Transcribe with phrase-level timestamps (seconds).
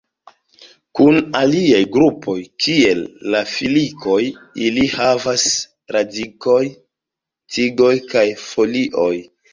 [0.99, 3.03] Kun aliaj grupoj, kiel
[3.35, 4.17] la filikoj,
[4.69, 5.45] ili havas
[5.97, 6.59] radikoj,
[7.59, 9.15] tigoj kaj folioj.